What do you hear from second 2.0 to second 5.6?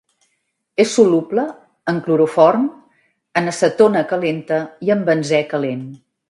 cloroform, en acetona calenta i en benzè